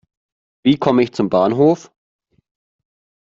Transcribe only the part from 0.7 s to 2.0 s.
komme ich zum Bahnhof?